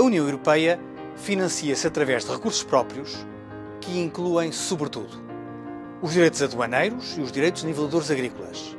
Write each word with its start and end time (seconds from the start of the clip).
União 0.00 0.24
Europeia 0.24 0.80
financia-se 1.16 1.86
através 1.86 2.24
de 2.24 2.32
recursos 2.32 2.62
próprios 2.62 3.26
que 3.78 4.00
incluem, 4.00 4.50
sobretudo, 4.50 5.22
os 6.00 6.12
direitos 6.12 6.42
aduaneiros 6.42 7.18
e 7.18 7.20
os 7.20 7.30
direitos 7.30 7.60
de 7.60 7.68
niveladores 7.68 8.10
agrícolas, 8.10 8.76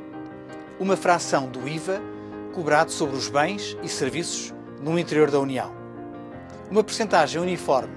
uma 0.80 0.96
fração 0.96 1.48
do 1.48 1.68
IVA 1.68 2.02
cobrado 2.52 2.90
sobre 2.90 3.14
os 3.14 3.28
bens 3.28 3.76
e 3.82 3.88
serviços 3.88 4.52
no 4.82 4.98
interior 4.98 5.30
da 5.30 5.38
União, 5.38 5.72
uma 6.68 6.82
percentagem 6.82 7.40
uniforme 7.40 7.94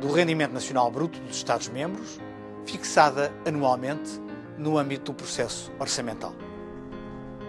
do 0.00 0.12
rendimento 0.12 0.52
nacional 0.52 0.90
bruto 0.92 1.18
dos 1.20 1.36
Estados-membros, 1.36 2.20
fixada 2.64 3.32
anualmente 3.44 4.20
no 4.56 4.78
âmbito 4.78 5.10
do 5.10 5.16
processo 5.16 5.72
orçamental. 5.78 6.34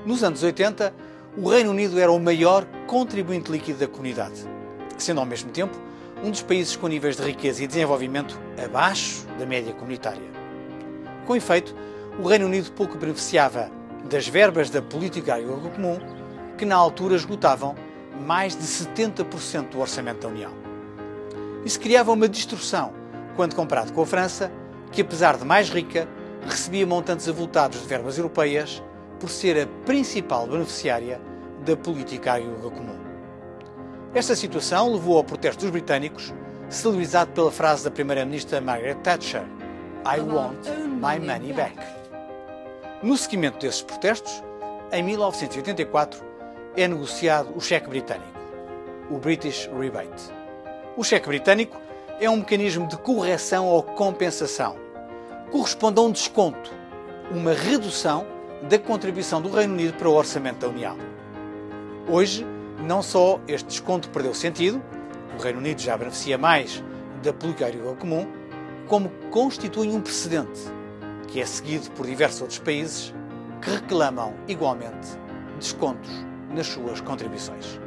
Nos 0.04 0.24
anos 0.24 0.42
80, 0.42 0.92
o 1.38 1.48
Reino 1.48 1.70
Unido 1.70 2.00
era 2.00 2.12
o 2.12 2.20
maior 2.20 2.66
contribuinte 2.88 3.52
líquido 3.52 3.80
da 3.80 3.88
comunidade, 3.88 4.50
sendo 5.02 5.20
ao 5.20 5.26
mesmo 5.26 5.52
tempo 5.52 5.78
um 6.24 6.30
dos 6.30 6.42
países 6.42 6.76
com 6.76 6.88
níveis 6.88 7.18
de 7.18 7.24
riqueza 7.24 7.64
e 7.64 7.68
desenvolvimento 7.68 8.40
abaixo 8.64 9.26
da 9.40 9.46
média 9.46 9.74
comunitária. 9.74 10.30
Com 11.26 11.36
efeito, 11.36 11.76
o 12.20 12.28
Reino 12.28 12.46
Unido 12.46 12.72
pouco 12.74 12.98
beneficiava 12.98 13.72
das 14.10 14.28
verbas 14.28 14.70
da 14.70 14.82
política 14.82 15.36
agrícola 15.36 15.70
comum, 15.70 16.00
que 16.58 16.66
na 16.66 16.76
altura 16.76 17.16
esgotavam 17.16 17.76
mais 18.26 18.56
de 18.56 18.64
70% 18.64 19.70
do 19.70 19.80
orçamento 19.80 20.22
da 20.22 20.28
União. 20.28 20.52
Isso 21.66 21.80
criava 21.80 22.12
uma 22.12 22.28
distorção 22.28 22.94
quando 23.36 23.56
comparado 23.56 23.94
com 23.94 24.02
a 24.02 24.06
França, 24.06 24.52
que 24.92 25.02
apesar 25.02 25.38
de 25.38 25.46
mais 25.46 25.70
rica, 25.70 26.08
recebia 26.46 26.86
montantes 26.86 27.28
avultados 27.28 27.82
de 27.82 27.88
verbas 27.88 28.18
europeias 28.18 28.84
por 29.20 29.30
ser 29.30 29.58
a 29.58 29.68
principal 29.86 30.48
beneficiária 30.48 31.22
da 31.64 31.78
política 31.78 32.34
agrícola 32.34 32.72
comum. 32.72 33.11
Esta 34.14 34.36
situação 34.36 34.92
levou 34.92 35.16
ao 35.16 35.24
protesto 35.24 35.62
dos 35.62 35.72
britânicos, 35.72 36.34
celebrizado 36.70 37.32
pela 37.32 37.50
frase 37.50 37.86
da 37.86 37.92
primeira-ministra 37.92 38.60
Margaret 38.60 38.96
Thatcher: 38.96 39.44
I 40.06 40.20
want 40.20 40.68
my 40.68 41.18
money 41.18 41.54
back. 41.54 41.78
No 43.02 43.16
seguimento 43.16 43.60
desses 43.60 43.82
protestos, 43.82 44.44
em 44.92 45.02
1984, 45.02 46.22
é 46.76 46.90
negociado 46.90 47.56
o 47.56 47.62
cheque 47.62 47.88
britânico, 47.88 48.38
o 49.10 49.18
British 49.18 49.70
Rebate. 49.80 50.30
O 50.98 51.06
cheque 51.06 51.28
britânico 51.28 51.80
é 52.20 52.30
um 52.30 52.38
mecanismo 52.38 52.88
de 52.88 52.98
correção 52.98 53.66
ou 53.66 53.82
compensação. 53.82 54.76
Corresponde 55.52 56.00
a 56.00 56.04
um 56.04 56.12
desconto, 56.12 56.70
uma 57.32 57.54
redução 57.54 58.28
da 58.70 58.78
contribuição 58.78 59.42
do 59.42 59.50
Reino 59.50 59.74
Unido 59.74 59.94
para 59.94 60.10
o 60.10 60.14
orçamento 60.14 60.60
da 60.60 60.68
União. 60.68 60.98
Hoje, 62.10 62.46
não 62.82 63.02
só 63.02 63.40
este 63.48 63.68
desconto 63.68 64.10
perdeu 64.10 64.34
sentido, 64.34 64.82
o 65.38 65.42
Reino 65.42 65.60
Unido 65.60 65.82
já 65.82 65.96
beneficia 65.98 66.38
mais 66.38 66.84
da 67.24 67.32
política 67.32 67.68
agrícola 67.68 67.96
comum, 67.96 68.28
como 68.88 69.10
constitui 69.30 69.88
um 69.90 70.02
precedente, 70.02 70.62
que 71.28 71.40
é 71.40 71.46
seguido 71.46 71.90
por 71.92 72.06
diversos 72.06 72.42
outros 72.42 72.60
países 72.60 73.14
que 73.62 73.70
reclamam 73.70 74.34
igualmente 74.48 75.10
descontos 75.58 76.10
nas 76.50 76.68
suas 76.68 77.00
contribuições. 77.00 77.80